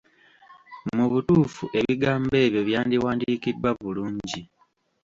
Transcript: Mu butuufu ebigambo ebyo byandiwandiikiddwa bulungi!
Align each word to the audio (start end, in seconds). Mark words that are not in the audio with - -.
Mu 0.95 1.05
butuufu 1.11 1.63
ebigambo 1.79 2.35
ebyo 2.45 2.61
byandiwandiikiddwa 2.67 3.69
bulungi! 3.81 4.41